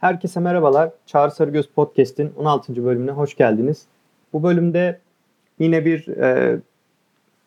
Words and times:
Herkese 0.00 0.40
merhabalar. 0.40 0.90
Çağrı 1.06 1.30
Sarıgöz 1.30 1.68
Podcast'in 1.68 2.32
16. 2.36 2.84
bölümüne 2.84 3.10
hoş 3.10 3.36
geldiniz. 3.36 3.84
Bu 4.32 4.42
bölümde 4.42 4.98
yine 5.58 5.84
bir 5.84 6.08
e, 6.08 6.58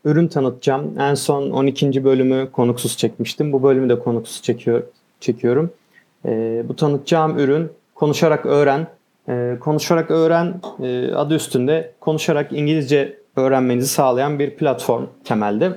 ürün 0.05 0.27
tanıtacağım. 0.27 0.99
En 0.99 1.13
son 1.13 1.51
12. 1.51 2.03
bölümü 2.03 2.51
konuksuz 2.51 2.97
çekmiştim. 2.97 3.53
Bu 3.53 3.63
bölümü 3.63 3.89
de 3.89 3.99
konuksuz 3.99 4.41
çekiyor, 4.41 4.83
çekiyorum. 5.19 5.71
E, 6.25 6.63
bu 6.69 6.75
tanıtacağım 6.75 7.39
ürün 7.39 7.71
Konuşarak 7.95 8.45
Öğren. 8.45 8.87
E, 9.29 9.57
konuşarak 9.59 10.11
Öğren 10.11 10.61
e, 10.83 11.11
adı 11.11 11.35
üstünde 11.35 11.91
konuşarak 11.99 12.53
İngilizce 12.53 13.17
öğrenmenizi 13.35 13.87
sağlayan 13.87 14.39
bir 14.39 14.55
platform 14.55 15.05
temelde. 15.23 15.71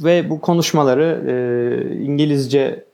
Ve 0.00 0.30
bu 0.30 0.40
konuşmaları 0.40 1.24
e, 1.26 1.34
İngilizce 1.96 2.84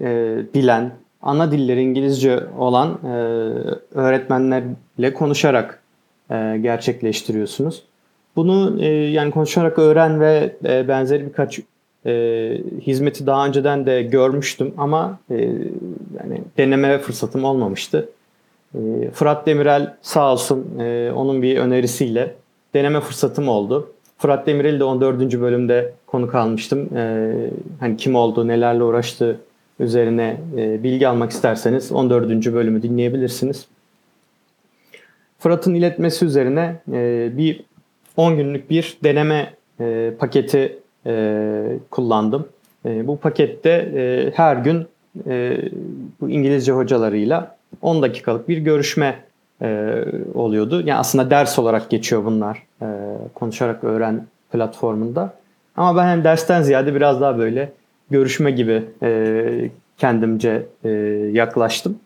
e, 0.00 0.36
bilen, 0.54 1.01
ana 1.22 1.52
dilleri 1.52 1.82
İngilizce 1.82 2.40
olan 2.58 2.98
e, 3.04 3.08
öğretmenlerle 3.94 5.14
konuşarak 5.14 5.82
e, 6.30 6.58
gerçekleştiriyorsunuz. 6.62 7.82
Bunu 8.36 8.82
e, 8.82 8.86
yani 8.88 9.30
konuşarak 9.30 9.78
öğren 9.78 10.20
ve 10.20 10.56
e, 10.64 10.88
benzeri 10.88 11.26
birkaç 11.26 11.60
e, 12.06 12.12
hizmeti 12.80 13.26
daha 13.26 13.46
önceden 13.46 13.86
de 13.86 14.02
görmüştüm 14.02 14.74
ama 14.78 15.18
e, 15.30 15.34
yani 16.18 16.42
deneme 16.58 16.98
fırsatım 16.98 17.44
olmamıştı. 17.44 18.08
E, 18.74 19.10
Fırat 19.10 19.46
Demirel 19.46 19.94
sağ 20.02 20.32
olsun 20.32 20.78
e, 20.80 21.12
onun 21.14 21.42
bir 21.42 21.58
önerisiyle 21.58 22.34
deneme 22.74 23.00
fırsatım 23.00 23.48
oldu. 23.48 23.92
Fırat 24.18 24.46
Demirel'i 24.46 24.80
de 24.80 24.84
14. 24.84 25.40
bölümde 25.40 25.92
konuk 26.06 26.34
almıştım. 26.34 26.96
E, 26.96 27.32
hani 27.80 27.96
kim 27.96 28.14
oldu, 28.14 28.48
nelerle 28.48 28.82
uğraştı 28.82 29.40
üzerine 29.82 30.36
e, 30.56 30.82
bilgi 30.82 31.08
almak 31.08 31.30
isterseniz 31.30 31.92
14. 31.92 32.30
bölümü 32.52 32.82
dinleyebilirsiniz. 32.82 33.66
Fırat'ın 35.38 35.74
iletmesi 35.74 36.24
üzerine 36.24 36.76
e, 36.92 37.30
bir 37.36 37.64
10 38.16 38.36
günlük 38.36 38.70
bir 38.70 38.96
deneme 39.04 39.54
e, 39.80 40.12
paketi 40.18 40.78
e, 41.06 41.78
kullandım. 41.90 42.48
E, 42.86 43.06
bu 43.06 43.16
pakette 43.16 43.70
e, 43.70 44.32
her 44.34 44.56
gün 44.56 44.86
e, 45.26 45.58
bu 46.20 46.30
İngilizce 46.30 46.72
hocalarıyla 46.72 47.56
10 47.82 48.02
dakikalık 48.02 48.48
bir 48.48 48.58
görüşme 48.58 49.24
e, 49.62 49.98
oluyordu. 50.34 50.80
Yani 50.80 50.94
aslında 50.94 51.30
ders 51.30 51.58
olarak 51.58 51.90
geçiyor 51.90 52.24
bunlar 52.24 52.62
e, 52.82 52.86
konuşarak 53.34 53.84
öğren 53.84 54.26
platformunda. 54.52 55.34
Ama 55.76 55.96
ben 55.96 56.08
hem 56.08 56.24
dersten 56.24 56.62
ziyade 56.62 56.94
biraz 56.94 57.20
daha 57.20 57.38
böyle 57.38 57.72
görüşme 58.12 58.50
gibi 58.50 58.82
e, 59.02 59.70
kendimce 59.98 60.66
e, 60.84 60.88
yaklaştım. 61.32 61.98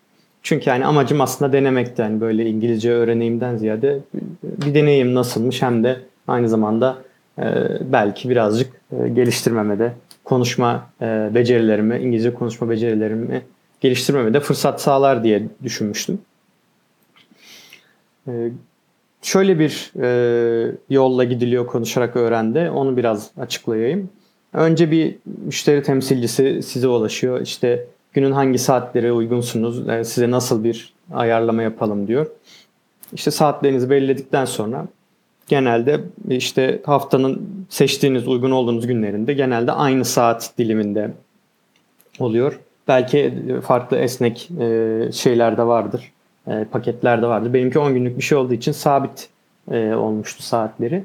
Çünkü 0.43 0.71
yani 0.71 0.87
amacım 0.87 1.21
aslında 1.21 1.53
denemekti. 1.53 2.03
Yani 2.03 2.21
böyle 2.21 2.47
İngilizce 2.47 2.93
öğreneyimden 2.93 3.57
ziyade 3.57 3.99
bir 4.43 4.75
deneyim 4.75 5.15
nasılmış 5.15 5.63
hem 5.63 5.85
de 5.85 5.97
aynı 6.29 6.49
zamanda 6.49 6.99
e, 7.39 7.45
belki 7.93 8.31
birazcık 8.31 8.73
e, 8.93 9.09
geliştirmeme 9.09 9.79
de 9.79 9.93
konuşma 10.25 10.91
e, 11.03 11.31
becerilerimi, 11.35 11.99
İngilizce 11.99 12.35
konuşma 12.35 12.71
becerilerimi 12.71 13.43
geliştirmeme 13.81 14.35
de 14.35 14.41
fırsat 14.41 14.81
sağlar 14.81 15.25
diye 15.25 15.43
düşünmüştüm. 15.63 16.19
E, 18.29 18.51
şöyle 19.23 19.59
bir 19.59 19.93
e, 20.03 20.73
yolla 20.91 21.25
gidiliyor 21.25 21.67
konuşarak 21.67 22.17
öğrende. 22.17 22.71
Onu 22.71 22.97
biraz 22.97 23.31
açıklayayım. 23.39 24.11
Önce 24.57 24.91
bir 24.91 25.17
müşteri 25.45 25.83
temsilcisi 25.83 26.63
size 26.63 26.89
ulaşıyor. 26.89 27.41
İşte 27.41 27.87
günün 28.13 28.33
hangi 28.33 28.59
saatleri 28.59 29.13
uygunsunuz, 29.13 29.89
e, 29.89 30.05
size 30.05 30.31
nasıl 30.31 30.65
bir 30.65 30.93
ayarlama 31.13 31.63
yapalım 31.63 32.07
diyor. 32.07 32.27
İşte 33.13 33.31
saatlerinizi 33.31 33.91
belirledikten 33.91 34.45
sonra 34.45 34.87
genelde 35.49 36.01
işte 36.29 36.83
haftanın 36.87 37.49
seçtiğiniz 37.69 38.29
uygun 38.29 38.51
olduğunuz 38.51 38.87
günlerinde 38.87 39.33
genelde 39.33 39.73
aynı 39.73 40.05
saat 40.05 40.53
diliminde 40.59 41.11
oluyor. 42.19 42.61
Belki 42.89 43.35
farklı 43.63 43.97
esnek 43.97 44.51
e, 44.61 44.99
şeyler 45.13 45.57
de 45.57 45.63
vardır, 45.67 46.13
e, 46.49 46.65
paketler 46.65 47.23
de 47.23 47.27
vardır. 47.27 47.55
Benimki 47.55 47.79
10 47.79 47.95
günlük 47.95 48.19
bir 48.19 48.23
şey 48.23 48.39
olduğu 48.39 48.55
için 48.55 48.73
sabit 48.73 49.29
olmuştu 49.73 50.43
saatleri 50.43 51.05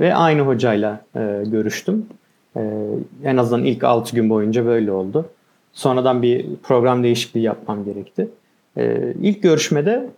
ve 0.00 0.14
aynı 0.14 0.40
hocayla 0.40 1.00
görüştüm. 1.44 2.06
En 3.24 3.36
azından 3.36 3.64
ilk 3.64 3.84
6 3.84 4.16
gün 4.16 4.30
boyunca 4.30 4.66
böyle 4.66 4.92
oldu. 4.92 5.26
Sonradan 5.72 6.22
bir 6.22 6.46
program 6.62 7.02
değişikliği 7.02 7.42
yapmam 7.42 7.84
gerekti. 7.84 8.28
İlk 9.22 9.42
görüşmede 9.42 10.08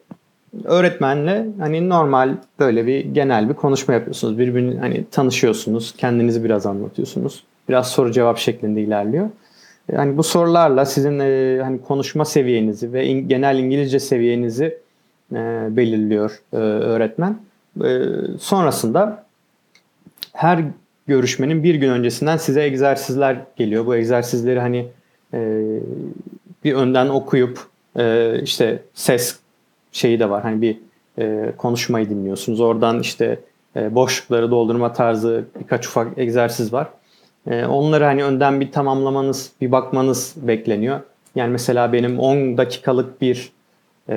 öğretmenle 0.64 1.46
hani 1.58 1.88
normal 1.88 2.34
böyle 2.58 2.86
bir 2.86 3.04
genel 3.04 3.48
bir 3.48 3.54
konuşma 3.54 3.94
yapıyorsunuz. 3.94 4.38
Birbirini 4.38 4.78
hani 4.78 5.04
tanışıyorsunuz, 5.10 5.94
kendinizi 5.96 6.44
biraz 6.44 6.66
anlatıyorsunuz. 6.66 7.44
Biraz 7.68 7.90
soru 7.90 8.12
cevap 8.12 8.38
şeklinde 8.38 8.82
ilerliyor. 8.82 9.28
Yani 9.92 10.16
bu 10.16 10.22
sorularla 10.22 10.84
sizin 10.84 11.18
e, 11.18 11.60
hani 11.62 11.82
konuşma 11.82 12.24
seviyenizi 12.24 12.92
ve 12.92 13.06
in, 13.06 13.28
genel 13.28 13.58
İngilizce 13.58 14.00
seviyenizi 14.00 14.78
e, 15.32 15.68
belirliyor 15.70 16.40
e, 16.52 16.56
öğretmen. 16.56 17.36
E, 17.84 18.02
sonrasında 18.38 19.24
her 20.32 20.64
görüşmenin 21.10 21.62
bir 21.62 21.74
gün 21.74 21.90
öncesinden 21.90 22.36
size 22.36 22.62
egzersizler 22.62 23.36
geliyor. 23.56 23.86
Bu 23.86 23.96
egzersizleri 23.96 24.60
hani 24.60 24.88
e, 25.34 25.62
bir 26.64 26.74
önden 26.74 27.08
okuyup 27.08 27.58
e, 27.98 28.34
işte 28.42 28.82
ses 28.94 29.38
şeyi 29.92 30.20
de 30.20 30.30
var. 30.30 30.42
Hani 30.42 30.62
bir 30.62 30.78
e, 31.18 31.52
konuşmayı 31.56 32.10
dinliyorsunuz. 32.10 32.60
Oradan 32.60 33.00
işte 33.00 33.38
e, 33.76 33.94
boşlukları 33.94 34.50
doldurma 34.50 34.92
tarzı 34.92 35.44
birkaç 35.60 35.86
ufak 35.86 36.18
egzersiz 36.18 36.72
var. 36.72 36.88
E, 37.46 37.64
onları 37.64 38.04
hani 38.04 38.24
önden 38.24 38.60
bir 38.60 38.72
tamamlamanız, 38.72 39.52
bir 39.60 39.72
bakmanız 39.72 40.34
bekleniyor. 40.36 41.00
Yani 41.34 41.50
mesela 41.50 41.92
benim 41.92 42.18
10 42.18 42.58
dakikalık 42.58 43.20
bir 43.20 43.52
e, 44.08 44.14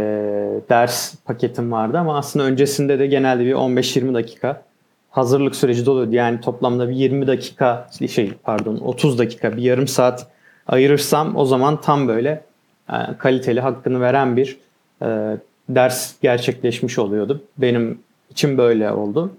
ders 0.70 1.16
paketim 1.16 1.72
vardı 1.72 1.98
ama 1.98 2.18
aslında 2.18 2.46
öncesinde 2.46 3.00
de 3.00 3.08
genelde 3.08 3.46
bir 3.46 3.53
15-20 3.53 4.14
dakika 4.14 4.64
hazırlık 5.13 5.56
süreci 5.56 5.85
doluyordu. 5.85 6.16
Yani 6.16 6.41
toplamda 6.41 6.90
bir 6.90 6.96
20 6.96 7.28
dakika 7.28 7.90
şey 8.09 8.34
pardon 8.44 8.78
30 8.78 9.19
dakika 9.19 9.57
bir 9.57 9.62
yarım 9.62 9.88
saat 9.88 10.28
ayırırsam 10.68 11.35
o 11.35 11.46
zaman 11.46 11.81
tam 11.81 12.07
böyle 12.07 12.44
e, 12.90 12.96
kaliteli 13.18 13.62
hakkını 13.62 14.02
veren 14.02 14.38
bir 14.38 14.57
e, 15.02 15.38
ders 15.69 16.13
gerçekleşmiş 16.22 17.00
oluyordu. 17.00 17.44
Benim 17.57 18.00
için 18.31 18.57
böyle 18.57 18.91
oldu. 18.91 19.31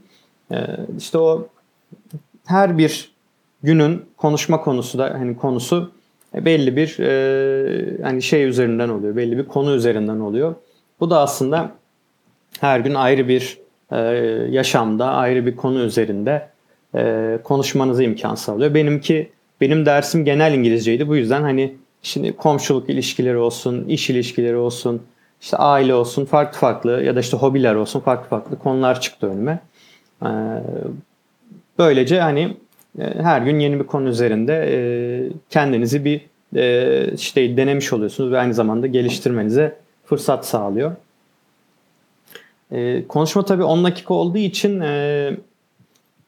E, 0.52 0.56
işte 0.98 1.18
o 1.18 1.48
her 2.44 2.78
bir 2.78 3.12
günün 3.62 4.04
konuşma 4.16 4.60
konusu 4.60 4.98
da 4.98 5.14
hani 5.18 5.36
konusu 5.36 5.92
belli 6.34 6.76
bir 6.76 6.98
e, 6.98 8.02
hani 8.02 8.22
şey 8.22 8.44
üzerinden 8.44 8.88
oluyor. 8.88 9.16
Belli 9.16 9.38
bir 9.38 9.44
konu 9.44 9.74
üzerinden 9.74 10.20
oluyor. 10.20 10.54
Bu 11.00 11.10
da 11.10 11.20
aslında 11.20 11.70
her 12.60 12.80
gün 12.80 12.94
ayrı 12.94 13.28
bir 13.28 13.58
e, 13.58 13.63
yaşamda 14.50 15.06
ayrı 15.06 15.46
bir 15.46 15.56
konu 15.56 15.78
üzerinde 15.78 16.48
e, 16.94 17.38
konuşmanızı 17.44 18.02
imkan 18.02 18.34
sağlıyor. 18.34 18.74
Benimki 18.74 19.30
benim 19.60 19.86
dersim 19.86 20.24
genel 20.24 20.54
İngilizceydi. 20.54 21.08
Bu 21.08 21.16
yüzden 21.16 21.42
hani 21.42 21.74
şimdi 22.02 22.32
komşuluk 22.36 22.90
ilişkileri 22.90 23.36
olsun, 23.36 23.84
iş 23.88 24.10
ilişkileri 24.10 24.56
olsun, 24.56 25.02
işte 25.40 25.56
aile 25.56 25.94
olsun, 25.94 26.24
farklı 26.24 26.58
farklı 26.58 27.02
ya 27.04 27.16
da 27.16 27.20
işte 27.20 27.36
hobiler 27.36 27.74
olsun, 27.74 28.00
farklı 28.00 28.28
farklı 28.28 28.58
konular 28.58 29.00
çıktı 29.00 29.26
önüme. 29.26 29.58
E, 30.22 30.30
böylece 31.78 32.20
hani 32.20 32.56
her 32.98 33.42
gün 33.42 33.58
yeni 33.58 33.80
bir 33.80 33.86
konu 33.86 34.08
üzerinde 34.08 34.54
kendinizi 35.50 36.04
bir 36.04 36.20
işte 37.14 37.56
denemiş 37.56 37.92
oluyorsunuz 37.92 38.32
ve 38.32 38.38
aynı 38.38 38.54
zamanda 38.54 38.86
geliştirmenize 38.86 39.76
fırsat 40.04 40.46
sağlıyor. 40.46 40.92
E, 42.72 43.08
konuşma 43.08 43.44
tabii 43.44 43.64
10 43.64 43.84
dakika 43.84 44.14
olduğu 44.14 44.38
için 44.38 44.80
e, 44.80 45.30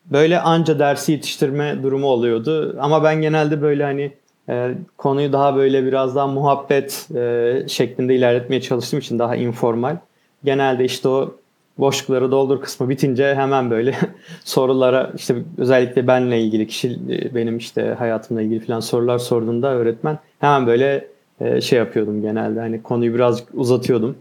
böyle 0.05 0.41
anca 0.41 0.79
dersi 0.79 1.13
yetiştirme 1.13 1.83
durumu 1.83 2.07
oluyordu. 2.07 2.77
Ama 2.81 3.05
ben 3.05 3.21
genelde 3.23 3.63
böyle 3.63 3.85
hani 3.85 4.13
e, 4.49 4.75
konuyu 4.97 5.33
daha 5.33 5.57
böyle 5.57 5.85
biraz 5.85 6.15
daha 6.17 6.27
muhabbet 6.27 7.09
e, 7.15 7.65
şeklinde 7.69 8.15
ilerletmeye 8.15 8.61
çalıştığım 8.61 8.99
için 8.99 9.19
daha 9.19 9.37
informal. 9.37 9.97
Genelde 10.45 10.85
işte 10.85 11.09
o 11.09 11.35
boşlukları 11.79 12.31
doldur 12.31 12.61
kısmı 12.61 12.89
bitince 12.89 13.35
hemen 13.35 13.71
böyle 13.71 13.95
sorulara 14.45 15.13
işte 15.17 15.37
özellikle 15.59 16.07
benle 16.07 16.41
ilgili 16.41 16.67
kişi 16.67 16.99
benim 17.35 17.57
işte 17.57 17.95
hayatımla 17.99 18.43
ilgili 18.43 18.61
falan 18.61 18.81
sorular 18.81 19.19
sorduğunda 19.19 19.69
öğretmen 19.69 20.19
hemen 20.41 20.67
böyle 20.67 21.07
e, 21.41 21.61
şey 21.61 21.79
yapıyordum 21.79 22.23
genelde 22.23 22.61
hani 22.61 22.83
konuyu 22.83 23.15
birazcık 23.15 23.49
uzatıyordum. 23.55 24.17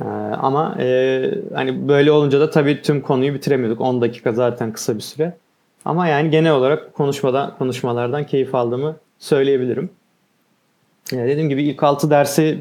Ee, 0.00 0.04
ama 0.40 0.76
e, 0.78 1.22
hani 1.54 1.88
böyle 1.88 2.12
olunca 2.12 2.40
da 2.40 2.50
tabii 2.50 2.82
tüm 2.82 3.00
konuyu 3.00 3.34
bitiremiyorduk. 3.34 3.80
10 3.80 4.00
dakika 4.00 4.32
zaten 4.32 4.72
kısa 4.72 4.96
bir 4.96 5.00
süre. 5.00 5.36
Ama 5.84 6.08
yani 6.08 6.30
genel 6.30 6.52
olarak 6.52 6.94
konuşmadan 6.94 7.54
konuşmalardan 7.58 8.26
keyif 8.26 8.54
aldığımı 8.54 8.96
söyleyebilirim. 9.18 9.90
Yani 11.12 11.28
dediğim 11.28 11.48
gibi 11.48 11.62
ilk 11.62 11.82
6 11.82 12.10
dersi 12.10 12.58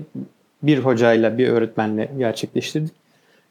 bir 0.63 0.79
hocayla 0.79 1.37
bir 1.37 1.47
öğretmenle 1.47 2.11
gerçekleştirdik. 2.17 2.93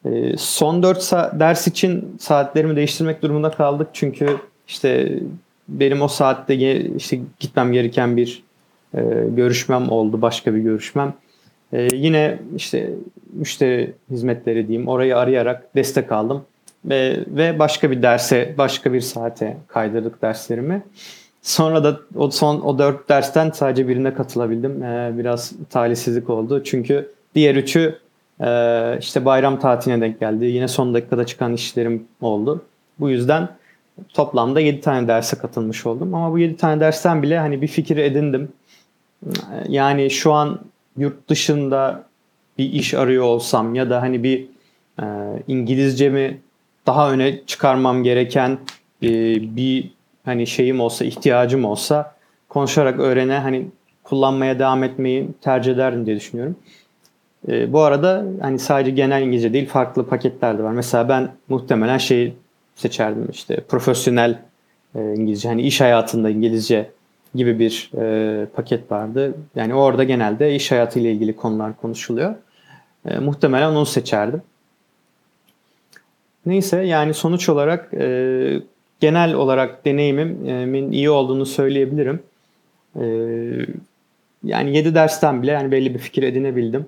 E, 0.05 0.37
son 0.37 0.82
4 0.82 0.99
sa- 0.99 1.40
ders 1.40 1.67
için 1.67 2.17
saatlerimi 2.20 2.76
değiştirmek 2.76 3.23
durumunda 3.23 3.50
kaldık 3.50 3.88
çünkü 3.93 4.37
işte 4.69 5.19
benim 5.69 6.02
o 6.02 6.08
saatte 6.08 6.56
işte 6.96 7.19
gitmem 7.40 7.73
gereken 7.73 8.17
bir 8.17 8.43
e, 8.94 9.00
görüşmem 9.37 9.90
oldu, 9.90 10.23
başka 10.23 10.55
bir 10.55 10.61
görüşmem. 10.61 11.14
E, 11.73 11.88
yine 11.94 12.38
işte 12.56 12.91
müşteri 13.32 13.94
hizmetleri 14.11 14.69
diyeyim 14.69 14.88
orayı 14.88 15.17
arayarak 15.17 15.75
destek 15.76 16.12
aldım 16.12 16.44
ve, 16.85 17.25
ve 17.29 17.59
başka 17.59 17.91
bir 17.91 18.03
derse, 18.03 18.55
başka 18.59 18.93
bir 18.93 19.00
saate 19.00 19.56
kaydırdık 19.69 20.23
derslerimi. 20.23 20.82
Sonra 21.43 21.85
da 21.85 22.00
o 22.17 22.31
son 22.31 22.61
o 22.61 22.79
dört 22.79 23.09
dersten 23.09 23.50
sadece 23.50 23.88
birine 23.88 24.15
katılabildim. 24.15 24.82
Ee, 24.82 25.12
biraz 25.19 25.53
talihsizlik 25.70 26.31
oldu. 26.31 26.65
Çünkü 26.65 27.12
diğer 27.35 27.55
üçü 27.55 27.99
e, 28.41 28.99
işte 29.00 29.25
bayram 29.25 29.59
tatiline 29.59 30.00
denk 30.00 30.21
geldi. 30.21 30.44
Yine 30.44 30.69
son 30.69 30.94
dakikada 30.94 31.26
çıkan 31.26 31.53
işlerim 31.55 32.05
oldu. 32.21 32.62
Bu 33.00 33.11
yüzden 33.11 33.49
toplamda 34.14 34.61
7 34.61 34.81
tane 34.81 35.09
derse 35.09 35.38
katılmış 35.38 35.87
oldum. 35.87 36.14
Ama 36.14 36.32
bu 36.32 36.38
7 36.38 36.56
tane 36.56 36.81
dersten 36.81 37.23
bile 37.23 37.38
hani 37.38 37.62
bir 37.62 37.67
fikir 37.67 37.97
edindim. 37.97 38.49
Yani 39.69 40.11
şu 40.11 40.32
an 40.32 40.61
yurt 40.99 41.29
dışında 41.29 42.05
bir 42.59 42.73
iş 42.73 42.95
arıyor 42.95 43.25
olsam 43.25 43.75
ya 43.75 43.91
da 43.91 44.03
hani 44.03 44.23
bir 44.23 44.47
e, 45.03 45.05
İngilizcemi 45.49 46.41
daha 46.87 47.12
öne 47.12 47.41
çıkarmam 47.47 48.03
gereken 48.03 48.59
e, 49.03 49.09
bir 49.56 49.91
hani 50.25 50.47
şeyim 50.47 50.81
olsa, 50.81 51.05
ihtiyacım 51.05 51.65
olsa 51.65 52.15
konuşarak 52.49 53.00
öğrene 53.00 53.39
hani 53.39 53.67
kullanmaya 54.05 54.59
devam 54.59 54.85
etmeyi 54.85 55.29
tercih 55.41 55.73
ederdim 55.73 56.06
diye 56.06 56.17
düşünüyorum. 56.17 56.56
E, 57.49 57.73
bu 57.73 57.81
arada 57.81 58.25
hani 58.41 58.59
sadece 58.59 58.91
genel 58.91 59.23
İngilizce 59.23 59.53
değil 59.53 59.69
farklı 59.69 60.06
paketler 60.06 60.59
de 60.59 60.62
var. 60.62 60.73
Mesela 60.73 61.09
ben 61.09 61.29
muhtemelen 61.49 61.99
şey 61.99 62.35
seçerdim 62.77 63.29
işte 63.33 63.56
profesyonel 63.69 64.39
e, 64.95 65.15
İngilizce 65.15 65.49
hani 65.49 65.62
iş 65.62 65.81
hayatında 65.81 66.31
İngilizce 66.31 66.91
gibi 67.34 67.58
bir 67.58 67.90
e, 67.98 68.46
paket 68.46 68.92
vardı. 68.92 69.34
Yani 69.54 69.75
orada 69.75 70.04
genelde 70.04 70.54
iş 70.54 70.70
hayatıyla 70.70 71.10
ilgili 71.10 71.36
konular 71.36 71.76
konuşuluyor. 71.76 72.34
E, 73.06 73.19
muhtemelen 73.19 73.70
onu 73.70 73.86
seçerdim. 73.86 74.42
Neyse 76.46 76.76
yani 76.76 77.14
sonuç 77.14 77.48
olarak 77.48 77.94
e, 77.94 78.62
genel 79.00 79.34
olarak 79.34 79.84
deneyimimin 79.84 80.92
iyi 80.92 81.10
olduğunu 81.10 81.46
söyleyebilirim. 81.46 82.22
E, 83.00 83.04
yani 84.44 84.76
7 84.76 84.94
dersten 84.94 85.42
bile 85.42 85.50
yani 85.50 85.70
belli 85.70 85.94
bir 85.94 85.98
fikir 85.98 86.22
edinebildim. 86.22 86.86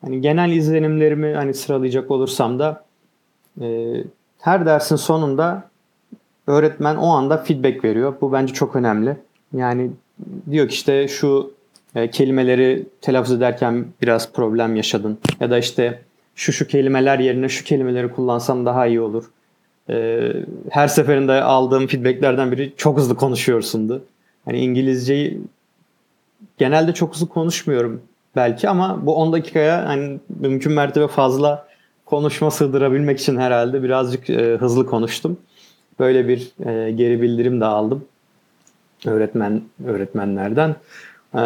Hani 0.00 0.20
genel 0.20 0.50
izlenimlerimi 0.50 1.34
hani 1.34 1.54
sıralayacak 1.54 2.10
olursam 2.10 2.58
da 2.58 2.84
e, 3.60 3.94
her 4.40 4.66
dersin 4.66 4.96
sonunda 4.96 5.70
öğretmen 6.46 6.96
o 6.96 7.08
anda 7.08 7.36
feedback 7.36 7.84
veriyor. 7.84 8.14
Bu 8.20 8.32
bence 8.32 8.54
çok 8.54 8.76
önemli. 8.76 9.16
Yani 9.52 9.90
diyor 10.50 10.68
ki 10.68 10.74
işte 10.74 11.08
şu 11.08 11.52
e, 11.94 12.10
kelimeleri 12.10 12.86
telaffuz 13.00 13.32
ederken 13.32 13.86
biraz 14.02 14.32
problem 14.32 14.76
yaşadın 14.76 15.18
ya 15.40 15.50
da 15.50 15.58
işte 15.58 16.02
şu 16.34 16.52
şu 16.52 16.66
kelimeler 16.66 17.18
yerine 17.18 17.48
şu 17.48 17.64
kelimeleri 17.64 18.10
kullansam 18.12 18.66
daha 18.66 18.86
iyi 18.86 19.00
olur. 19.00 19.24
Ee, 19.90 20.32
her 20.70 20.88
seferinde 20.88 21.42
aldığım 21.42 21.86
feedbacklerden 21.86 22.52
biri 22.52 22.72
çok 22.76 22.98
hızlı 22.98 23.16
konuşuyorsundu. 23.16 24.04
Hani 24.44 24.58
İngilizceyi 24.58 25.40
genelde 26.58 26.94
çok 26.94 27.14
hızlı 27.14 27.28
konuşmuyorum 27.28 28.02
belki 28.36 28.68
ama 28.68 29.06
bu 29.06 29.14
10 29.14 29.32
dakikaya 29.32 29.88
hani 29.88 30.18
mümkün 30.40 30.72
mertebe 30.72 31.08
fazla 31.08 31.66
konuşma 32.06 32.50
sığdırabilmek 32.50 33.20
için 33.20 33.36
herhalde 33.36 33.82
birazcık 33.82 34.30
e, 34.30 34.56
hızlı 34.56 34.86
konuştum. 34.86 35.38
Böyle 35.98 36.28
bir 36.28 36.52
e, 36.66 36.90
geri 36.90 37.22
bildirim 37.22 37.60
de 37.60 37.64
aldım 37.64 38.04
öğretmen 39.06 39.62
öğretmenlerden. 39.86 40.76
E, 41.34 41.42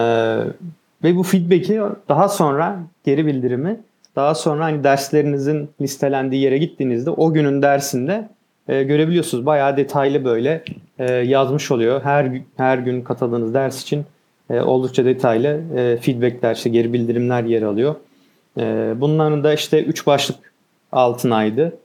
ve 1.04 1.16
bu 1.16 1.22
feedback'i 1.22 1.80
daha 2.08 2.28
sonra 2.28 2.78
geri 3.04 3.26
bildirimi 3.26 3.80
daha 4.16 4.34
sonra 4.34 4.64
hani 4.64 4.84
derslerinizin 4.84 5.70
listelendiği 5.80 6.42
yere 6.42 6.58
gittiğinizde 6.58 7.10
o 7.10 7.32
günün 7.32 7.62
dersinde 7.62 8.28
e, 8.68 8.82
görebiliyorsunuz. 8.82 9.46
Bayağı 9.46 9.76
detaylı 9.76 10.24
böyle 10.24 10.64
e, 10.98 11.12
yazmış 11.14 11.70
oluyor. 11.70 12.02
Her 12.02 12.32
her 12.56 12.78
gün 12.78 13.02
katıldığınız 13.02 13.54
ders 13.54 13.82
için 13.82 14.04
e, 14.50 14.60
oldukça 14.60 15.04
detaylı 15.04 15.60
e, 15.76 15.96
feedbackler, 15.96 16.54
işte 16.54 16.70
geri 16.70 16.92
bildirimler 16.92 17.44
yer 17.44 17.62
alıyor. 17.62 17.94
E, 18.58 18.94
bunların 18.96 19.44
da 19.44 19.54
işte 19.54 19.82
3 19.82 20.06
başlık 20.06 20.36
altınaydı. 20.92 21.76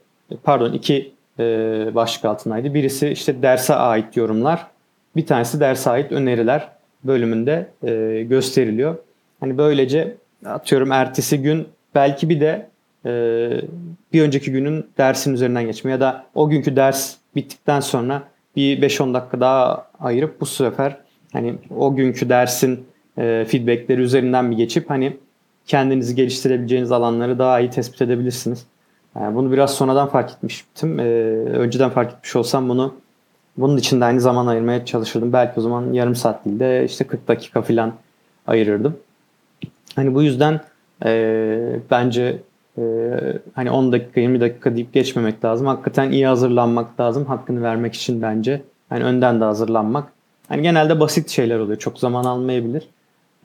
Pardon 0.42 0.72
2 0.72 1.12
e, 1.38 1.44
başlık 1.94 2.24
altınaydı. 2.24 2.74
Birisi 2.74 3.08
işte 3.08 3.42
derse 3.42 3.74
ait 3.74 4.16
yorumlar. 4.16 4.66
Bir 5.16 5.26
tanesi 5.26 5.60
derse 5.60 5.90
ait 5.90 6.12
öneriler 6.12 6.68
bölümünde 7.04 7.66
e, 7.82 8.22
gösteriliyor. 8.22 8.96
Hani 9.40 9.58
böylece 9.58 10.16
atıyorum 10.46 10.92
ertesi 10.92 11.42
gün 11.42 11.68
belki 11.94 12.28
bir 12.28 12.40
de 12.40 12.68
e, 13.06 13.10
bir 14.12 14.22
önceki 14.22 14.52
günün 14.52 14.86
dersin 14.98 15.34
üzerinden 15.34 15.66
geçme 15.66 15.90
ya 15.90 16.00
da 16.00 16.26
o 16.34 16.48
günkü 16.48 16.76
ders 16.76 17.16
bittikten 17.36 17.80
sonra 17.80 18.22
bir 18.56 18.82
5-10 18.82 19.14
dakika 19.14 19.40
daha 19.40 19.86
ayırıp 20.00 20.40
bu 20.40 20.46
sefer 20.46 20.96
hani 21.32 21.54
o 21.76 21.96
günkü 21.96 22.28
dersin 22.28 22.84
e, 23.18 23.46
feedbackleri 23.48 24.00
üzerinden 24.00 24.50
bir 24.50 24.56
geçip 24.56 24.90
hani 24.90 25.16
kendinizi 25.66 26.14
geliştirebileceğiniz 26.14 26.92
alanları 26.92 27.38
daha 27.38 27.60
iyi 27.60 27.70
tespit 27.70 28.02
edebilirsiniz. 28.02 28.66
Yani 29.16 29.34
bunu 29.36 29.52
biraz 29.52 29.74
sonradan 29.74 30.08
fark 30.08 30.30
etmiştim. 30.30 31.00
E, 31.00 31.02
önceden 31.44 31.90
fark 31.90 32.12
etmiş 32.12 32.36
olsam 32.36 32.68
bunu 32.68 32.94
bunun 33.56 33.76
için 33.76 34.00
de 34.00 34.04
aynı 34.04 34.20
zaman 34.20 34.46
ayırmaya 34.46 34.84
çalışırdım. 34.84 35.32
Belki 35.32 35.60
o 35.60 35.62
zaman 35.62 35.92
yarım 35.92 36.14
saat 36.14 36.44
değil 36.44 36.60
de 36.60 36.84
işte 36.84 37.04
40 37.06 37.28
dakika 37.28 37.62
falan 37.62 37.92
ayırırdım. 38.46 38.96
Hani 39.96 40.14
bu 40.14 40.22
yüzden 40.22 40.60
e, 41.04 41.80
bence 41.90 42.38
e, 42.78 42.82
hani 43.54 43.70
10 43.70 43.92
dakika 43.92 44.20
20 44.20 44.40
dakika 44.40 44.76
deyip 44.76 44.92
geçmemek 44.92 45.44
lazım. 45.44 45.66
Hakikaten 45.66 46.10
iyi 46.10 46.26
hazırlanmak 46.26 47.00
lazım 47.00 47.24
hakkını 47.24 47.62
vermek 47.62 47.94
için 47.94 48.22
bence. 48.22 48.62
Hani 48.88 49.04
önden 49.04 49.40
de 49.40 49.44
hazırlanmak. 49.44 50.12
Hani 50.48 50.62
genelde 50.62 51.00
basit 51.00 51.30
şeyler 51.30 51.58
oluyor. 51.58 51.78
Çok 51.78 51.98
zaman 51.98 52.24
almayabilir. 52.24 52.88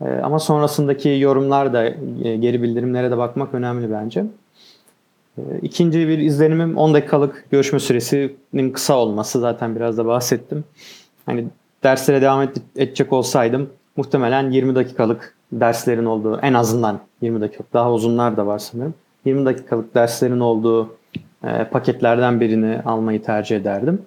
E, 0.01 0.05
ama 0.05 0.39
sonrasındaki 0.39 1.09
yorumlar 1.09 1.73
da 1.73 1.85
e, 2.23 2.37
geri 2.37 2.63
bildirimlere 2.63 3.11
de 3.11 3.17
bakmak 3.17 3.53
önemli 3.53 3.91
bence. 3.91 4.25
İkinci 5.61 6.07
bir 6.07 6.17
izlenimim 6.17 6.77
10 6.77 6.93
dakikalık 6.93 7.45
görüşme 7.51 7.79
süresinin 7.79 8.71
kısa 8.71 8.97
olması. 8.97 9.39
Zaten 9.39 9.75
biraz 9.75 9.97
da 9.97 10.05
bahsettim. 10.05 10.63
Hani 11.25 11.45
derslere 11.83 12.21
devam 12.21 12.49
edecek 12.75 13.13
olsaydım 13.13 13.69
muhtemelen 13.97 14.51
20 14.51 14.75
dakikalık 14.75 15.35
derslerin 15.51 16.05
olduğu 16.05 16.39
en 16.39 16.53
azından 16.53 16.99
20 17.21 17.41
dakikalık 17.41 17.73
daha 17.73 17.93
uzunlar 17.93 18.37
da 18.37 18.47
var 18.47 18.59
sanırım. 18.59 18.93
20 19.25 19.45
dakikalık 19.45 19.95
derslerin 19.95 20.39
olduğu 20.39 20.97
e, 21.43 21.63
paketlerden 21.63 22.41
birini 22.41 22.81
almayı 22.85 23.23
tercih 23.23 23.55
ederdim. 23.55 24.01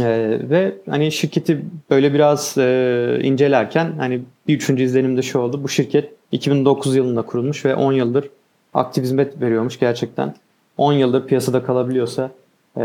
E, 0.00 0.04
ve 0.50 0.74
hani 0.90 1.12
şirketi 1.12 1.64
böyle 1.90 2.14
biraz 2.14 2.58
e, 2.58 3.18
incelerken 3.22 3.92
hani 3.98 4.20
bir 4.48 4.54
üçüncü 4.54 4.82
izlenim 4.82 5.16
de 5.16 5.22
şu 5.22 5.38
oldu. 5.38 5.62
Bu 5.62 5.68
şirket 5.68 6.12
2009 6.32 6.96
yılında 6.96 7.22
kurulmuş 7.22 7.64
ve 7.64 7.74
10 7.74 7.92
yıldır 7.92 8.30
aktif 8.74 9.04
hizmet 9.04 9.40
veriyormuş 9.40 9.78
gerçekten. 9.78 10.34
10 10.76 10.92
yıldır 10.92 11.26
piyasada 11.26 11.62
kalabiliyorsa 11.62 12.30
e, 12.76 12.80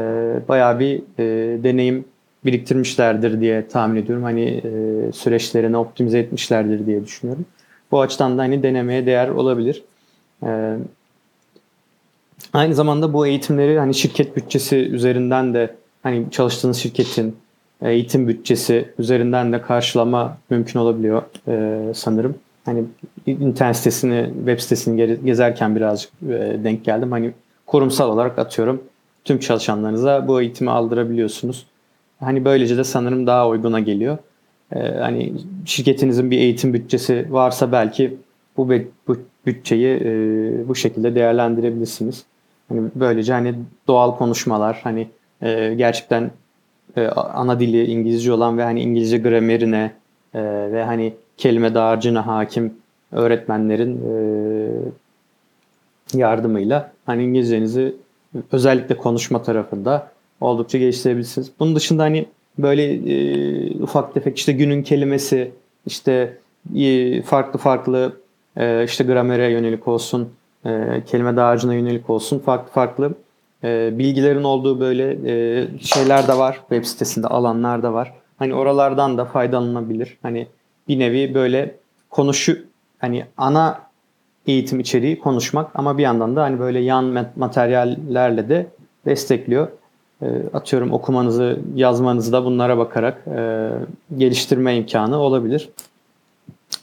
bayağı 0.48 0.80
bir 0.80 1.01
e, 1.20 1.24
deneyim 1.63 2.06
biriktirmişlerdir 2.46 3.42
diye 3.42 3.68
tahmin 3.68 4.01
ediyorum. 4.01 4.24
Hani 4.24 4.44
e, 4.44 5.12
süreçlerini 5.12 5.77
optimize 5.77 6.20
etmişlerdir 6.20 6.86
diye 6.86 7.06
düşünüyorum. 7.06 7.46
Bu 7.92 8.01
açıdan 8.01 8.38
da 8.38 8.42
hani 8.42 8.63
denemeye 8.63 9.06
değer 9.06 9.30
olabilir. 9.30 9.84
E, 10.44 10.77
aynı 12.54 12.75
zamanda 12.75 13.13
bu 13.13 13.27
eğitimleri 13.27 13.80
hani 13.80 13.94
şirket 13.94 14.36
bütçesi 14.36 14.75
üzerinden 14.75 15.54
de 15.54 15.75
hani 16.04 16.32
çalıştığınız 16.32 16.77
şirketin 16.77 17.36
eğitim 17.82 18.27
bütçesi 18.27 18.89
üzerinden 19.00 19.54
de 19.54 19.62
karşılama 19.62 20.38
mümkün 20.50 20.80
olabiliyor 20.80 21.22
e, 21.48 21.82
sanırım. 21.94 22.36
Hani 22.65 22.84
internet 23.27 23.75
sitesini, 23.75 24.29
web 24.38 24.60
sitesini 24.60 25.17
gezerken 25.25 25.75
birazcık 25.75 26.12
e, 26.24 26.63
denk 26.63 26.86
geldim. 26.86 27.12
Hani 27.12 27.31
kurumsal 27.65 28.10
olarak 28.10 28.39
atıyorum 28.39 28.84
tüm 29.24 29.39
çalışanlarınıza 29.39 30.27
bu 30.27 30.41
eğitimi 30.41 30.72
aldırabiliyorsunuz. 30.72 31.65
Hani 32.19 32.45
böylece 32.45 32.77
de 32.77 32.84
sanırım 32.84 33.27
daha 33.27 33.50
uyguna 33.50 33.79
geliyor. 33.79 34.17
Ee, 34.72 34.79
hani 34.79 35.34
şirketinizin 35.65 36.31
bir 36.31 36.38
eğitim 36.38 36.74
bütçesi 36.74 37.27
varsa 37.29 37.72
belki 37.72 38.17
bu, 38.57 38.69
bu 39.07 39.17
bütçeyi 39.45 39.98
e, 40.01 40.67
bu 40.67 40.75
şekilde 40.75 41.15
değerlendirebilirsiniz. 41.15 42.25
Hani 42.69 42.81
böylece 42.95 43.34
hani 43.34 43.55
doğal 43.88 44.17
konuşmalar 44.17 44.79
hani 44.84 45.07
e, 45.41 45.74
gerçekten 45.77 46.31
e, 46.98 47.07
ana 47.07 47.60
dili 47.60 47.86
İngilizce 47.86 48.34
olan 48.34 48.57
ve 48.57 48.63
hani 48.63 48.81
İngilizce 48.81 49.17
gramerine 49.17 49.91
e, 50.34 50.41
ve 50.72 50.84
hani 50.84 51.13
kelime 51.38 51.74
dağarcığına 51.74 52.27
hakim 52.27 52.74
öğretmenlerin 53.12 53.98
e, 53.98 54.18
yardımıyla 56.18 56.92
hani 57.06 57.24
İngilizcenizi 57.24 57.96
özellikle 58.51 58.98
konuşma 58.98 59.44
tarafında 59.44 60.12
oldukça 60.42 60.77
geliştirebilirsiniz. 60.77 61.51
Bunun 61.60 61.75
dışında 61.75 62.04
hani 62.04 62.25
böyle 62.58 62.94
e, 62.94 63.82
ufak 63.82 64.13
tefek 64.13 64.38
işte 64.38 64.54
günün 64.54 64.84
kelimesi 64.84 65.51
işte 65.86 66.38
e, 66.75 67.22
farklı 67.22 67.60
farklı 67.60 68.18
işte 68.86 69.04
gramere 69.04 69.51
yönelik 69.51 69.88
olsun, 69.88 70.30
kelime 71.06 71.36
dağarcığına 71.36 71.74
yönelik 71.74 72.10
olsun 72.10 72.39
farklı 72.39 72.72
farklı 72.72 73.13
bilgilerin 73.98 74.44
olduğu 74.44 74.80
böyle 74.80 75.18
şeyler 75.80 76.27
de 76.27 76.38
var 76.38 76.60
web 76.60 76.84
sitesinde 76.84 77.27
alanlar 77.27 77.84
da 77.84 77.94
var. 77.94 78.13
Hani 78.39 78.54
oralardan 78.54 79.18
da 79.18 79.25
faydalanabilir. 79.25 80.18
Hani 80.22 80.48
bir 80.88 81.00
nevi 81.00 81.34
böyle 81.34 81.75
konuşu 82.10 82.58
hani 83.00 83.25
ana 83.38 83.82
eğitim 84.48 84.80
içeriği 84.80 85.20
konuşmak 85.20 85.72
ama 85.75 85.98
bir 85.98 86.04
yandan 86.04 86.36
da 86.36 86.44
hani 86.44 86.60
böyle 86.60 86.80
yan 86.80 87.25
materyallerle 87.36 88.50
de 88.50 88.68
destekliyor. 89.06 89.68
E, 90.22 90.27
atıyorum 90.54 90.94
okumanızı, 90.94 91.60
yazmanızı 91.75 92.32
da 92.32 92.46
bunlara 92.46 92.77
bakarak 92.77 93.27
e, 93.27 93.70
geliştirme 94.18 94.77
imkanı 94.77 95.18
olabilir. 95.18 95.70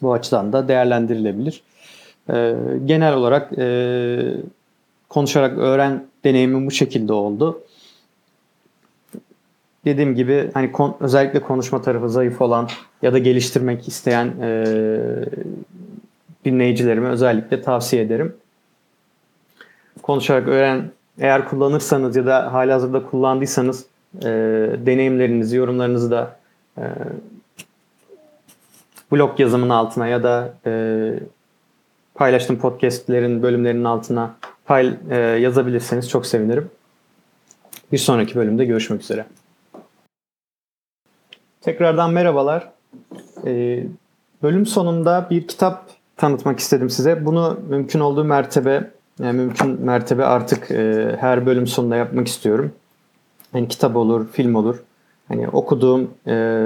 Bu 0.03 0.13
açıdan 0.13 0.53
da 0.53 0.69
değerlendirilebilir. 0.69 1.63
E, 2.31 2.55
genel 2.85 3.15
olarak 3.15 3.59
e, 3.59 4.35
konuşarak 5.09 5.59
öğren 5.59 6.05
deneyimim 6.25 6.67
bu 6.67 6.71
şekilde 6.71 7.13
oldu. 7.13 7.61
Dediğim 9.85 10.15
gibi 10.15 10.51
hani 10.55 10.73
kon, 10.73 10.97
özellikle 11.01 11.41
konuşma 11.41 11.83
tarafı 11.83 12.09
zayıf 12.09 12.41
olan 12.41 12.69
ya 13.03 13.13
da 13.13 13.19
geliştirmek 13.19 13.89
isteyen 13.89 14.27
e, 14.43 14.67
dinleyicilerime 16.45 17.09
özellikle 17.09 17.63
tavsiye 17.63 18.03
ederim. 18.03 18.37
Konuşarak 20.03 20.49
öğren 20.49 20.91
eğer 21.19 21.49
kullanırsanız 21.49 22.17
ya 22.17 22.27
da 22.27 22.53
halihazırda 22.53 23.07
kullandıysanız 23.07 23.87
e, 24.19 24.29
deneyimlerinizi, 24.87 25.57
yorumlarınızı 25.57 26.11
da 26.11 26.37
e, 26.79 26.85
blog 29.13 29.41
yazımının 29.41 29.71
altına 29.71 30.07
ya 30.09 30.23
da 30.23 30.55
e, 30.67 31.13
paylaştığım 32.15 32.59
podcastlerin 32.59 33.43
bölümlerinin 33.43 33.85
altına 33.85 34.37
pay, 34.65 34.95
e, 35.11 35.17
yazabilirseniz 35.17 36.09
çok 36.09 36.27
sevinirim. 36.27 36.71
Bir 37.93 37.99
sonraki 37.99 38.35
bölümde 38.35 38.65
görüşmek 38.65 39.01
üzere. 39.01 39.25
Tekrardan 41.63 42.13
merhabalar. 42.13 42.69
E, 43.47 43.85
bölüm 44.43 44.67
sonunda 44.67 45.27
bir 45.31 45.49
kitap 45.49 45.91
tanıtmak 46.17 46.59
istedim 46.59 46.91
size. 46.91 47.27
Bunu 47.27 47.61
mümkün 47.69 48.01
olduğu 48.01 48.25
mertebe, 48.25 48.91
yani 49.21 49.37
mümkün 49.37 49.81
mertebe 49.81 50.25
artık 50.25 50.71
e, 50.71 51.17
her 51.21 51.47
bölüm 51.47 51.67
sonunda 51.67 51.97
yapmak 51.97 52.29
istiyorum. 52.29 52.73
Hani 53.53 53.69
kitap 53.69 53.97
olur, 53.97 54.27
film 54.33 54.55
olur. 54.55 54.83
Hani 55.29 55.49
okuduğum, 55.49 56.11
e, 56.27 56.57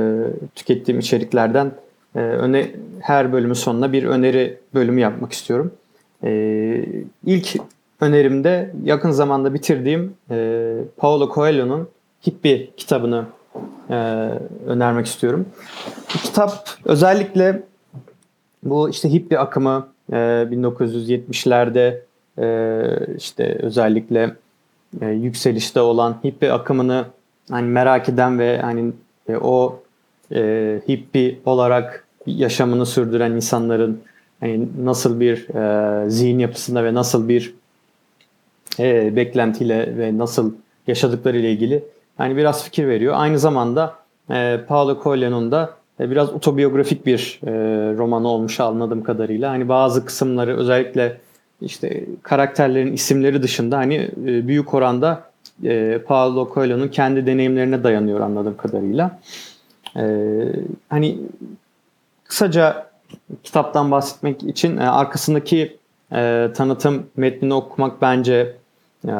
tükettiğim 0.54 1.00
içeriklerden 1.00 1.72
e, 2.14 2.18
öne 2.18 2.70
her 3.00 3.32
bölümün 3.32 3.54
sonuna 3.54 3.92
bir 3.92 4.04
öneri 4.04 4.58
bölümü 4.74 5.00
yapmak 5.00 5.32
istiyorum. 5.32 5.72
E, 6.24 6.30
ilk 7.26 7.56
önerimde 8.00 8.72
yakın 8.84 9.10
zamanda 9.10 9.54
bitirdiğim 9.54 10.14
e, 10.30 10.74
Paulo 10.96 11.34
Coelho'nun 11.34 11.88
Hippie 12.26 12.70
kitabını 12.76 13.24
e, 13.90 13.94
önermek 14.66 15.06
istiyorum. 15.06 15.46
Bu 16.14 16.18
kitap 16.18 16.68
özellikle 16.84 17.62
bu 18.62 18.90
işte 18.90 19.12
hippie 19.12 19.38
akımı 19.38 19.88
e, 20.12 20.16
1970'lerde 20.16 22.00
e, 22.38 23.16
işte 23.16 23.58
özellikle 23.62 24.36
e, 25.00 25.06
yükselişte 25.08 25.80
olan 25.80 26.16
hippie 26.24 26.52
akımını 26.52 27.04
hani 27.50 27.68
merak 27.68 28.08
eden 28.08 28.38
ve 28.38 28.60
hani 28.60 28.92
e, 29.28 29.36
o 29.36 29.82
e, 30.34 30.80
hippie 30.88 31.38
olarak 31.44 32.04
yaşamını 32.26 32.86
sürdüren 32.86 33.32
insanların 33.32 34.00
hani 34.40 34.68
nasıl 34.84 35.20
bir 35.20 35.48
e, 35.54 36.10
zihin 36.10 36.38
yapısında 36.38 36.84
ve 36.84 36.94
nasıl 36.94 37.28
bir 37.28 37.54
e, 38.78 39.16
beklentiyle 39.16 39.98
ve 39.98 40.18
nasıl 40.18 40.52
yaşadıkları 40.86 41.38
ile 41.38 41.52
ilgili 41.52 41.84
hani 42.16 42.36
biraz 42.36 42.64
fikir 42.64 42.88
veriyor. 42.88 43.14
Aynı 43.16 43.38
zamanda 43.38 43.94
e, 44.30 44.60
Paulo 44.68 45.02
Coelho'nun 45.02 45.52
da 45.52 45.70
e, 46.00 46.10
biraz 46.10 46.32
otobiyografik 46.32 47.06
bir 47.06 47.40
e, 47.46 47.50
romanı 47.96 48.28
olmuş 48.28 48.60
anladığım 48.60 49.02
kadarıyla. 49.02 49.50
Hani 49.50 49.68
bazı 49.68 50.04
kısımları 50.04 50.56
özellikle 50.56 51.20
işte 51.60 52.04
karakterlerin 52.22 52.92
isimleri 52.92 53.42
dışında 53.42 53.76
hani 53.76 53.94
e, 54.26 54.48
büyük 54.48 54.74
oranda 54.74 55.22
e, 55.64 55.98
Paulo 56.06 56.54
Coelho'nun 56.54 56.88
kendi 56.88 57.26
deneyimlerine 57.26 57.84
dayanıyor 57.84 58.20
anladığım 58.20 58.56
kadarıyla. 58.56 59.20
E, 59.96 60.02
hani 60.88 61.18
kısaca 62.24 62.86
kitaptan 63.44 63.90
bahsetmek 63.90 64.42
için 64.42 64.76
e, 64.76 64.88
arkasındaki 64.88 65.76
e, 66.12 66.48
tanıtım 66.56 67.06
metnini 67.16 67.54
okumak 67.54 68.02
bence 68.02 68.56
e, 69.08 69.12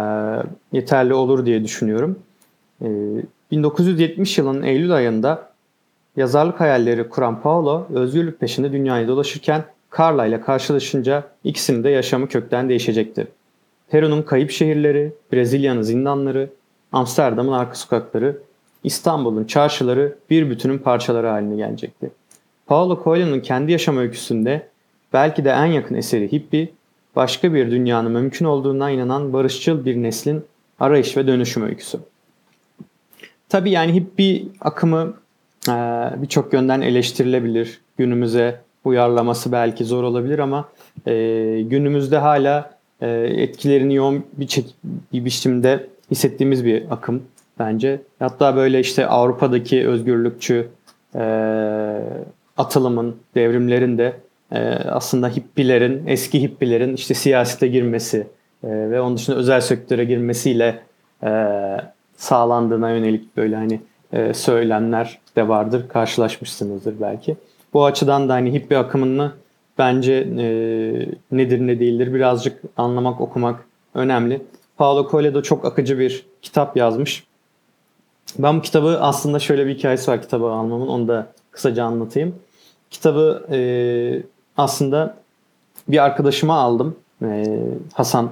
yeterli 0.72 1.14
olur 1.14 1.46
diye 1.46 1.64
düşünüyorum. 1.64 2.18
E, 2.82 2.88
1970 3.50 4.38
yılının 4.38 4.62
Eylül 4.62 4.94
ayında 4.94 5.50
yazarlık 6.16 6.60
hayalleri 6.60 7.08
kuran 7.08 7.42
Paulo 7.42 7.86
özgürlük 7.94 8.40
peşinde 8.40 8.72
dünyayı 8.72 9.08
dolaşırken 9.08 9.64
Carla 9.98 10.26
ile 10.26 10.40
karşılaşınca 10.40 11.24
ikisinin 11.44 11.84
de 11.84 11.90
yaşamı 11.90 12.28
kökten 12.28 12.68
değişecekti. 12.68 13.26
Peru'nun 13.90 14.22
kayıp 14.22 14.50
şehirleri, 14.50 15.12
Brezilya'nın 15.32 15.82
zindanları, 15.82 16.50
Amsterdam'ın 16.92 17.52
arka 17.52 17.74
sokakları, 17.74 18.38
İstanbul'un 18.84 19.44
çarşıları 19.44 20.16
bir 20.30 20.50
bütünün 20.50 20.78
parçaları 20.78 21.26
haline 21.26 21.56
gelecekti. 21.56 22.10
Paulo 22.66 23.04
Coelho'nun 23.04 23.40
kendi 23.40 23.72
yaşam 23.72 23.96
öyküsünde 23.96 24.68
belki 25.12 25.44
de 25.44 25.50
en 25.50 25.66
yakın 25.66 25.94
eseri 25.94 26.32
Hippie, 26.32 26.68
başka 27.16 27.54
bir 27.54 27.70
dünyanın 27.70 28.12
mümkün 28.12 28.44
olduğuna 28.44 28.90
inanan 28.90 29.32
barışçıl 29.32 29.84
bir 29.84 29.96
neslin 29.96 30.44
arayış 30.80 31.16
ve 31.16 31.26
dönüşüm 31.26 31.62
öyküsü. 31.62 31.98
Tabii 33.48 33.70
yani 33.70 33.94
hippie 33.94 34.42
akımı 34.60 35.14
birçok 36.16 36.52
yönden 36.52 36.80
eleştirilebilir. 36.80 37.80
Günümüze 37.98 38.60
uyarlaması 38.84 39.52
belki 39.52 39.84
zor 39.84 40.02
olabilir 40.02 40.38
ama 40.38 40.68
günümüzde 41.70 42.18
hala 42.18 42.70
etkilerini 43.00 43.94
yoğun 43.94 44.24
bir, 44.32 44.64
bir 45.12 45.24
biçimde 45.24 45.86
hissettiğimiz 46.10 46.64
bir 46.64 46.84
akım 46.90 47.22
bence. 47.58 48.00
Hatta 48.18 48.56
böyle 48.56 48.80
işte 48.80 49.06
Avrupa'daki 49.06 49.88
özgürlükçü 49.88 50.68
atılımın, 52.56 53.16
devrimlerin 53.34 53.98
de 53.98 54.12
e, 54.52 54.58
aslında 54.90 55.28
hippilerin, 55.28 56.06
eski 56.06 56.42
hippilerin 56.42 56.94
işte 56.94 57.14
siyasete 57.14 57.66
girmesi 57.66 58.26
e, 58.64 58.68
ve 58.68 59.00
onun 59.00 59.16
dışında 59.16 59.36
özel 59.36 59.60
sektöre 59.60 60.04
girmesiyle 60.04 60.78
e, 61.22 61.30
sağlandığına 62.16 62.90
yönelik 62.90 63.36
böyle 63.36 63.56
hani 63.56 63.80
e, 64.12 64.34
söylemler 64.34 65.18
de 65.36 65.48
vardır. 65.48 65.88
Karşılaşmışsınızdır 65.88 66.94
belki. 67.00 67.36
Bu 67.72 67.84
açıdan 67.84 68.28
da 68.28 68.34
hani 68.34 68.52
hippi 68.52 68.78
akımını 68.78 69.32
bence 69.78 70.12
e, 70.14 70.46
nedir 71.32 71.60
ne 71.60 71.80
değildir 71.80 72.14
birazcık 72.14 72.62
anlamak, 72.76 73.20
okumak 73.20 73.64
önemli. 73.94 74.42
Paulo 74.76 75.10
Coelho 75.10 75.42
çok 75.42 75.64
akıcı 75.64 75.98
bir 75.98 76.26
kitap 76.42 76.76
yazmış. 76.76 77.26
Ben 78.38 78.56
bu 78.56 78.62
kitabı 78.62 78.98
aslında 79.00 79.38
şöyle 79.38 79.66
bir 79.66 79.74
hikayesi 79.74 80.10
var 80.10 80.22
kitabı 80.22 80.46
almamın. 80.46 80.86
Onu 80.86 81.08
da 81.08 81.26
kısaca 81.50 81.84
anlatayım. 81.84 82.34
Kitabı 82.90 83.46
e, 83.50 83.58
aslında 84.56 85.16
bir 85.88 86.04
arkadaşıma 86.04 86.54
aldım. 86.54 86.96
E, 87.22 87.58
Hasan 87.92 88.30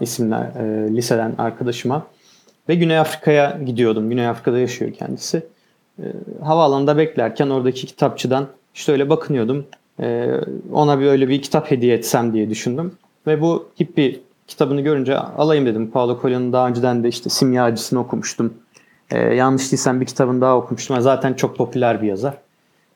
isimli 0.00 0.34
e, 0.34 0.62
liseden 0.96 1.34
arkadaşıma. 1.38 2.06
Ve 2.68 2.74
Güney 2.74 2.98
Afrika'ya 2.98 3.58
gidiyordum. 3.66 4.10
Güney 4.10 4.28
Afrika'da 4.28 4.58
yaşıyor 4.58 4.92
kendisi. 4.92 5.46
E, 5.98 6.04
havaalanında 6.42 6.96
beklerken 6.96 7.50
oradaki 7.50 7.86
kitapçıdan 7.86 8.46
işte 8.74 8.92
öyle 8.92 9.10
bakınıyordum. 9.10 9.66
E, 10.00 10.30
ona 10.72 11.00
bir 11.00 11.06
öyle 11.06 11.28
bir 11.28 11.42
kitap 11.42 11.70
hediye 11.70 11.94
etsem 11.94 12.32
diye 12.32 12.50
düşündüm. 12.50 12.92
Ve 13.26 13.40
bu 13.40 13.68
hippie 13.80 14.20
kitabını 14.46 14.80
görünce 14.80 15.18
alayım 15.18 15.66
dedim. 15.66 15.90
Paulo 15.90 16.20
Coelho'nun 16.22 16.52
daha 16.52 16.68
önceden 16.68 17.04
de 17.04 17.08
işte 17.08 17.30
Simyacısını 17.30 18.00
okumuştum. 18.00 18.54
E, 19.10 19.18
yanlış 19.18 19.72
değilsem 19.72 20.00
bir 20.00 20.06
kitabını 20.06 20.40
daha 20.40 20.56
okumuştum. 20.56 21.00
Zaten 21.00 21.34
çok 21.34 21.56
popüler 21.56 22.02
bir 22.02 22.08
yazar. 22.08 22.34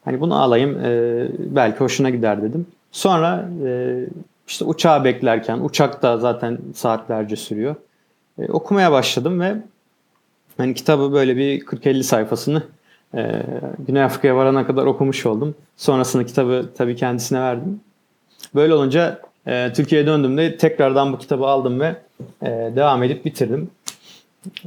Hani 0.04 0.20
bunu 0.20 0.42
alayım 0.42 0.84
e, 0.84 1.26
belki 1.38 1.78
hoşuna 1.78 2.10
gider 2.10 2.42
dedim. 2.42 2.66
Sonra 2.92 3.48
e, 3.66 4.00
işte 4.48 4.64
uçağı 4.64 5.04
beklerken 5.04 5.58
uçak 5.58 6.02
da 6.02 6.18
zaten 6.18 6.58
saatlerce 6.74 7.36
sürüyor. 7.36 7.74
E, 8.38 8.52
okumaya 8.52 8.92
başladım 8.92 9.40
ve 9.40 9.56
hani 10.56 10.74
kitabı 10.74 11.12
böyle 11.12 11.36
bir 11.36 11.60
40-50 11.60 12.02
sayfasını 12.02 12.62
e, 13.14 13.42
Güney 13.86 14.02
Afrika'ya 14.02 14.36
varana 14.36 14.66
kadar 14.66 14.86
okumuş 14.86 15.26
oldum. 15.26 15.54
Sonrasında 15.76 16.26
kitabı 16.26 16.68
tabii 16.76 16.96
kendisine 16.96 17.40
verdim. 17.40 17.80
Böyle 18.54 18.74
olunca 18.74 19.20
e, 19.46 19.72
Türkiye'ye 19.72 20.06
döndüğümde 20.06 20.56
tekrardan 20.56 21.12
bu 21.12 21.18
kitabı 21.18 21.46
aldım 21.46 21.80
ve 21.80 21.96
e, 22.42 22.46
devam 22.76 23.02
edip 23.02 23.24
bitirdim. 23.24 23.70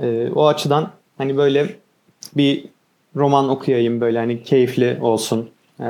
E, 0.02 0.30
o 0.36 0.48
açıdan 0.48 0.90
hani 1.18 1.38
böyle 1.38 1.76
bir 2.38 2.66
roman 3.16 3.50
okuyayım 3.50 4.02
böyle 4.02 4.18
hani 4.18 4.44
keyifli 4.44 4.98
olsun 5.02 5.50
e, 5.80 5.88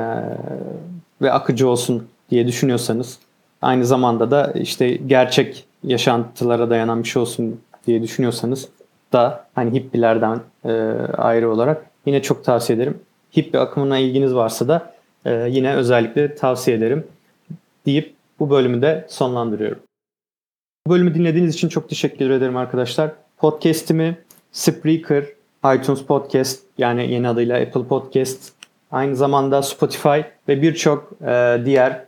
ve 1.22 1.32
akıcı 1.32 1.68
olsun 1.68 2.08
diye 2.30 2.46
düşünüyorsanız 2.46 3.18
aynı 3.62 3.86
zamanda 3.86 4.30
da 4.30 4.52
işte 4.52 4.88
gerçek 4.94 5.64
yaşantılara 5.84 6.70
dayanan 6.70 7.02
bir 7.02 7.08
şey 7.08 7.22
olsun 7.22 7.60
diye 7.86 8.02
düşünüyorsanız 8.02 8.68
da 9.12 9.46
hani 9.54 9.78
hippilerden 9.78 10.40
e, 10.64 10.70
ayrı 11.16 11.50
olarak 11.50 11.86
yine 12.06 12.22
çok 12.22 12.44
tavsiye 12.44 12.76
ederim. 12.76 12.98
Hippi 13.36 13.58
akımına 13.58 13.98
ilginiz 13.98 14.34
varsa 14.34 14.68
da 14.68 14.94
e, 15.24 15.48
yine 15.50 15.74
özellikle 15.74 16.34
tavsiye 16.34 16.76
ederim 16.76 17.06
deyip 17.86 18.14
bu 18.38 18.50
bölümü 18.50 18.82
de 18.82 19.06
sonlandırıyorum. 19.08 19.78
Bu 20.86 20.90
bölümü 20.90 21.14
dinlediğiniz 21.14 21.54
için 21.54 21.68
çok 21.68 21.88
teşekkür 21.88 22.30
ederim 22.30 22.56
arkadaşlar. 22.56 23.10
Podcast'imi 23.38 24.18
Spreaker, 24.52 25.24
iTunes 25.74 26.02
Podcast 26.02 26.62
yani 26.78 27.12
yeni 27.12 27.28
adıyla 27.28 27.60
Apple 27.60 27.84
Podcast, 27.84 28.52
aynı 28.92 29.16
zamanda 29.16 29.62
Spotify 29.62 30.20
ve 30.48 30.62
birçok 30.62 31.12
e, 31.26 31.62
diğer 31.64 32.04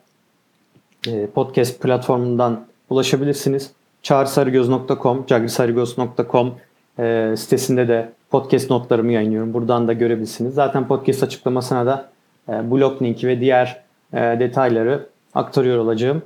e, 1.09 1.27
podcast 1.27 1.81
platformundan 1.81 2.67
ulaşabilirsiniz. 2.91 3.71
çağrısarıgöz.com, 4.05 5.27
cagrisarıgöz.com 5.27 6.55
e, 6.99 7.35
sitesinde 7.37 7.89
de 7.89 8.13
podcast 8.31 8.71
notlarımı 8.71 9.13
yayınlıyorum. 9.13 9.55
Buradan 9.55 9.89
da 9.89 9.93
görebilirsiniz. 9.93 10.55
Zaten 10.55 10.89
podcast 10.89 11.23
açıklamasına 11.23 11.87
da 11.87 12.09
e, 12.49 12.71
blog 12.71 13.03
linki 13.03 13.29
ve 13.29 13.41
diğer 13.41 13.83
e, 14.13 14.17
detayları 14.19 15.07
aktarıyor 15.35 15.79
olacağım. 15.79 16.23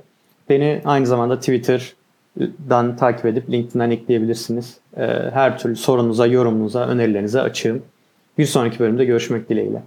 Beni 0.49 0.81
aynı 0.85 1.05
zamanda 1.05 1.39
Twitter'dan 1.39 2.95
takip 2.95 3.25
edip 3.25 3.49
LinkedIn'den 3.49 3.91
ekleyebilirsiniz. 3.91 4.77
E, 4.97 5.05
her 5.33 5.59
türlü 5.59 5.75
sorunuza, 5.75 6.27
yorumunuza, 6.27 6.87
önerilerinize 6.87 7.41
açığım. 7.41 7.81
Bir 8.37 8.45
sonraki 8.45 8.79
bölümde 8.79 9.05
görüşmek 9.05 9.49
dileğiyle. 9.49 9.81